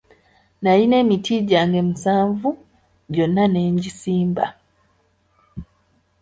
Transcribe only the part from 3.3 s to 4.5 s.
ne ngisimba.